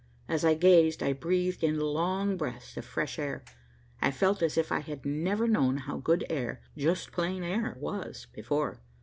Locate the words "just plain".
6.75-7.43